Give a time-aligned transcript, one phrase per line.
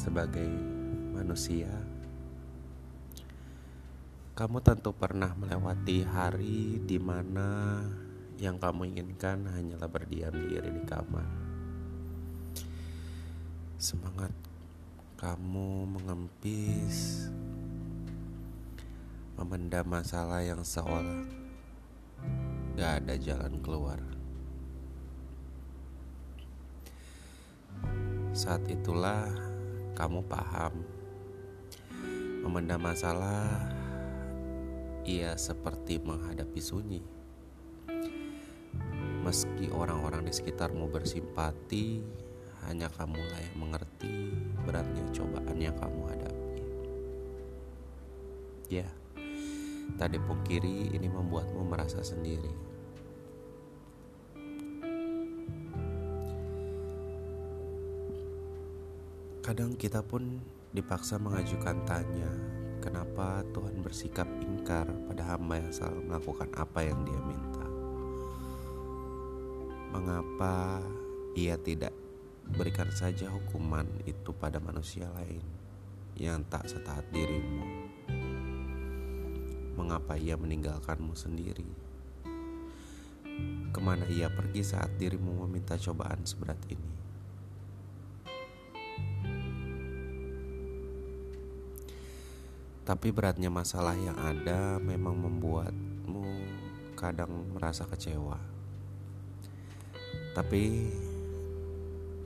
[0.00, 0.48] sebagai
[1.12, 1.68] manusia,
[4.32, 7.84] kamu tentu pernah melewati hari di mana
[8.40, 11.28] yang kamu inginkan hanyalah berdiam diri di kamar.
[13.76, 14.32] Semangat
[15.20, 17.28] kamu mengempis,
[19.36, 21.28] memendam masalah yang seolah
[22.80, 24.00] gak ada jalan keluar.
[28.32, 29.49] Saat itulah
[30.00, 30.80] kamu paham
[32.40, 33.68] memendam masalah
[35.04, 37.04] ia seperti menghadapi sunyi.
[39.20, 42.00] Meski orang-orang di sekitarmu bersimpati,
[42.64, 44.32] hanya kamulah yang mengerti
[44.64, 46.64] beratnya cobaan yang kamu hadapi.
[48.72, 48.88] Ya,
[50.00, 52.69] tadi pungkiri ini membuatmu merasa sendiri.
[59.50, 60.38] Kadang kita pun
[60.70, 62.30] dipaksa mengajukan tanya,
[62.78, 67.66] kenapa Tuhan bersikap ingkar pada hamba yang selalu melakukan apa yang dia minta?
[69.90, 70.78] Mengapa
[71.34, 71.90] ia tidak
[72.46, 75.42] berikan saja hukuman itu pada manusia lain
[76.14, 77.66] yang tak setaat dirimu?
[79.74, 81.66] Mengapa ia meninggalkanmu sendiri?
[83.74, 87.09] Ke mana ia pergi saat dirimu meminta cobaan seberat ini?
[92.90, 96.26] Tapi beratnya masalah yang ada memang membuatmu
[96.98, 98.34] kadang merasa kecewa.
[100.34, 100.90] Tapi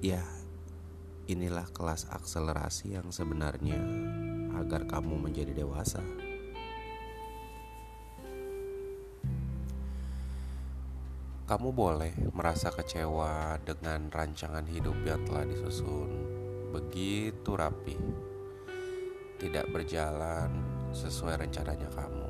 [0.00, 0.24] ya
[1.28, 3.76] inilah kelas akselerasi yang sebenarnya
[4.56, 6.00] agar kamu menjadi dewasa.
[11.52, 16.08] Kamu boleh merasa kecewa dengan rancangan hidup yang telah disusun
[16.72, 18.00] begitu rapi
[19.36, 20.48] tidak berjalan
[20.96, 22.28] sesuai rencananya kamu.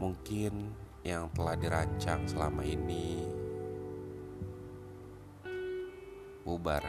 [0.00, 0.52] Mungkin
[1.00, 3.24] yang telah dirancang selama ini
[6.44, 6.84] bubar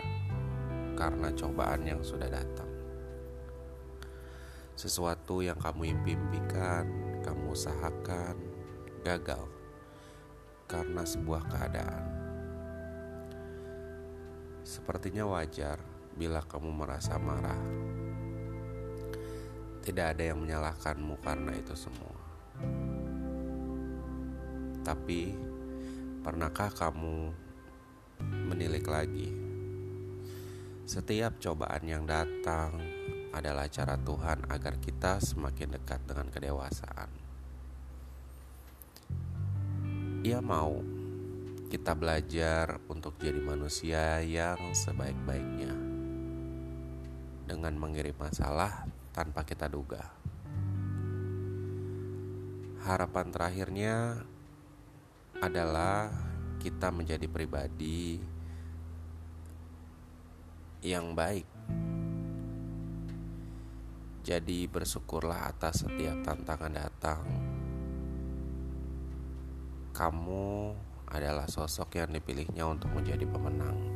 [0.99, 2.67] karena cobaan yang sudah datang.
[4.75, 6.87] Sesuatu yang kamu impikan,
[7.23, 8.35] kamu usahakan,
[9.03, 9.45] gagal
[10.67, 12.05] karena sebuah keadaan.
[14.63, 15.83] Sepertinya wajar
[16.15, 17.59] bila kamu merasa marah.
[19.81, 22.17] Tidak ada yang menyalahkanmu karena itu semua.
[24.85, 25.33] Tapi,
[26.21, 27.33] pernahkah kamu
[28.45, 29.29] menilik lagi?
[30.85, 32.77] Setiap cobaan yang datang
[33.31, 37.09] adalah cara Tuhan agar kita semakin dekat dengan kedewasaan.
[40.21, 40.77] Ia mau
[41.71, 45.71] kita belajar untuk jadi manusia yang sebaik-baiknya
[47.47, 50.01] dengan mengirim masalah tanpa kita duga.
[52.81, 54.25] Harapan terakhirnya
[55.37, 56.09] adalah
[56.57, 58.17] kita menjadi pribadi
[60.81, 61.45] yang baik.
[64.21, 67.25] Jadi, bersyukurlah atas setiap tantangan datang.
[69.91, 70.45] Kamu
[71.11, 73.90] adalah sosok yang dipilihnya untuk menjadi pemenang.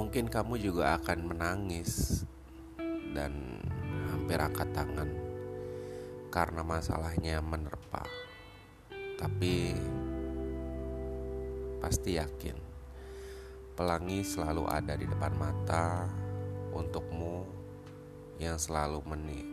[0.00, 2.24] Mungkin kamu juga akan menangis
[3.12, 3.60] dan
[4.08, 5.12] hampir angkat tangan
[6.32, 8.08] karena masalahnya menerpa.
[9.20, 9.76] Tapi
[11.84, 12.56] pasti yakin
[13.76, 16.08] pelangi selalu ada di depan mata
[16.72, 17.44] untukmu
[18.40, 19.44] yang selalu meni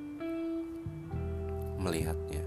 [1.75, 2.46] melihatnya.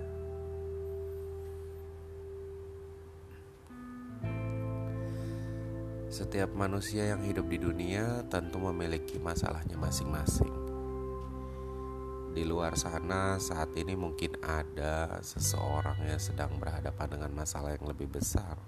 [6.21, 10.53] Setiap manusia yang hidup di dunia tentu memiliki masalahnya masing-masing.
[12.37, 18.13] Di luar sana, saat ini mungkin ada seseorang yang sedang berhadapan dengan masalah yang lebih
[18.13, 18.61] besar.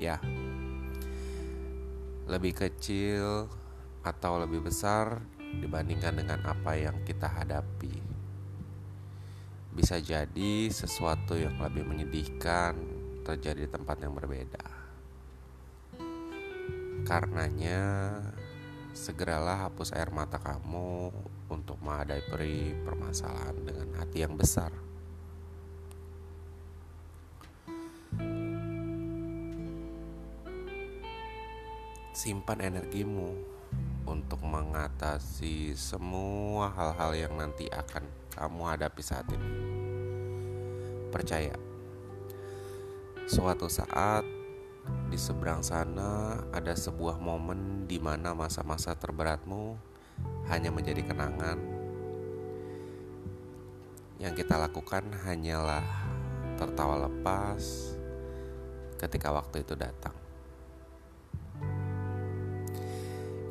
[0.00, 0.16] Ya,
[2.24, 3.44] lebih kecil
[4.00, 5.20] atau lebih besar
[5.60, 7.92] dibandingkan dengan apa yang kita hadapi.
[9.76, 12.80] Bisa jadi sesuatu yang lebih menyedihkan
[13.28, 14.83] terjadi di tempat yang berbeda.
[17.04, 18.16] Karenanya,
[18.96, 21.12] segeralah hapus air mata kamu
[21.52, 24.72] untuk menghadapi permasalahan dengan hati yang besar.
[32.16, 33.36] Simpan energimu
[34.08, 39.50] untuk mengatasi semua hal-hal yang nanti akan kamu hadapi saat ini.
[41.12, 41.52] Percaya,
[43.24, 44.43] Suatu saat
[45.08, 49.78] di seberang sana ada sebuah momen di mana masa-masa terberatmu
[50.50, 51.58] hanya menjadi kenangan.
[54.18, 55.84] Yang kita lakukan hanyalah
[56.54, 57.94] tertawa lepas
[58.98, 60.14] ketika waktu itu datang.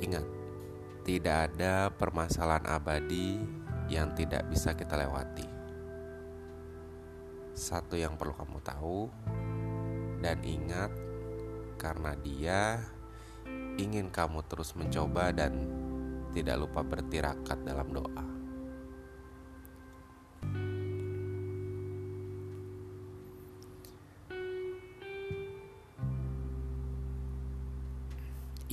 [0.04, 0.26] Ingat,
[1.08, 3.40] tidak ada permasalahan abadi
[3.88, 5.48] yang tidak bisa kita lewati.
[7.54, 9.00] Satu yang perlu kamu tahu
[10.24, 10.92] dan ingat,
[11.76, 12.82] karena Dia
[13.78, 15.54] ingin kamu terus mencoba dan
[16.34, 18.34] tidak lupa bertirakat dalam doa.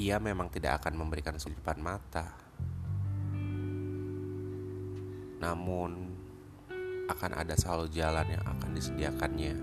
[0.00, 2.32] ia memang tidak akan memberikan sudut mata.
[5.44, 6.08] Namun,
[7.12, 9.54] akan ada selalu jalan yang akan disediakannya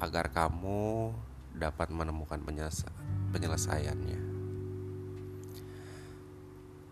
[0.00, 1.12] agar kamu
[1.54, 2.42] dapat menemukan
[3.30, 4.20] penyelesaiannya.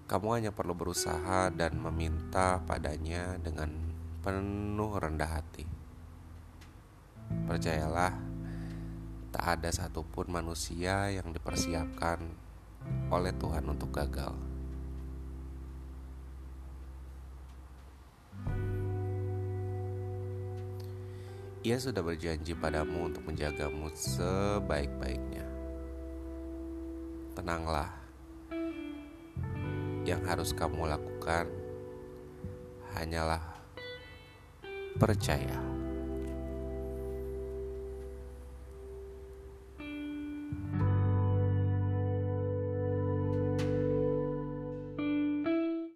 [0.06, 3.72] Kamu hanya perlu berusaha dan meminta padanya dengan
[4.22, 5.64] penuh rendah hati.
[7.48, 8.12] Percayalah,
[9.32, 12.20] tak ada satupun manusia yang dipersiapkan
[13.08, 14.51] oleh Tuhan untuk gagal.
[21.62, 25.46] Ia sudah berjanji padamu untuk menjagamu sebaik-baiknya.
[27.38, 27.86] Tenanglah,
[30.02, 31.46] yang harus kamu lakukan
[32.98, 33.38] hanyalah
[34.98, 35.71] percaya.